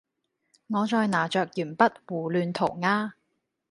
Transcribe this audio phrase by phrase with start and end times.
[0.69, 3.11] 我在拿著鉛筆胡亂塗鴉